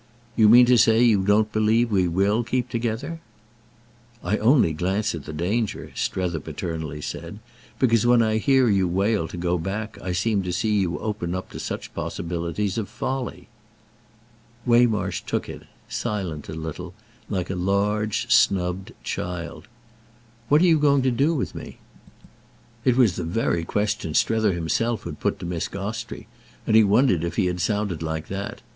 "You 0.35 0.49
mean 0.49 0.65
to 0.65 0.79
say 0.79 1.03
you 1.03 1.21
don't 1.23 1.51
believe 1.53 1.91
we 1.91 2.07
will 2.07 2.43
keep 2.43 2.69
together?" 2.69 3.19
"I 4.23 4.37
only 4.39 4.73
glance 4.73 5.13
at 5.13 5.25
the 5.25 5.31
danger," 5.31 5.91
Strether 5.93 6.39
paternally 6.39 7.01
said, 7.01 7.37
"because 7.77 8.03
when 8.03 8.23
I 8.23 8.37
hear 8.37 8.67
you 8.67 8.87
wail 8.87 9.27
to 9.27 9.37
go 9.37 9.59
back 9.59 10.01
I 10.01 10.11
seem 10.11 10.41
to 10.41 10.51
see 10.51 10.71
you 10.79 10.97
open 10.97 11.35
up 11.35 11.53
such 11.59 11.93
possibilities 11.93 12.79
of 12.79 12.89
folly." 12.89 13.47
Waymarsh 14.65 15.21
took 15.21 15.47
it—silent 15.47 16.49
a 16.49 16.53
little—like 16.55 17.51
a 17.51 17.55
large 17.55 18.27
snubbed 18.33 18.93
child 19.03 19.67
"What 20.49 20.63
are 20.63 20.65
you 20.65 20.79
going 20.79 21.03
to 21.03 21.11
do 21.11 21.35
with 21.35 21.53
me?" 21.53 21.77
It 22.83 22.97
was 22.97 23.17
the 23.17 23.23
very 23.23 23.63
question 23.63 24.15
Strether 24.15 24.53
himself 24.53 25.03
had 25.03 25.19
put 25.19 25.37
to 25.41 25.45
Miss 25.45 25.67
Gostrey, 25.67 26.25
and 26.65 26.75
he 26.75 26.83
wondered 26.83 27.23
if 27.23 27.35
he 27.35 27.45
had 27.45 27.59
sounded 27.61 28.01
like 28.01 28.29
that. 28.29 28.63